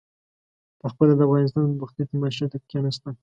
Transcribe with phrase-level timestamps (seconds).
[0.81, 3.13] پخپله د افغانستان د بدبختۍ تماشې ته کېنستل.